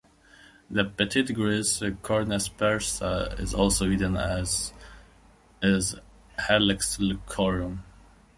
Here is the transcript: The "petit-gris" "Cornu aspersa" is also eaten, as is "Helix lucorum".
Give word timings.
The 0.71 0.83
"petit-gris" 0.83 1.79
"Cornu 2.01 2.33
aspersa" 2.35 3.35
is 3.39 3.53
also 3.53 3.87
eaten, 3.87 4.17
as 4.17 4.73
is 5.61 5.93
"Helix 6.47 6.97
lucorum". 6.97 7.83